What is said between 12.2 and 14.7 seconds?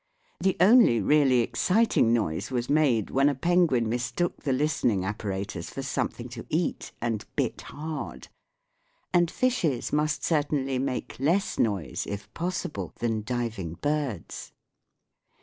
possible, than diving birds.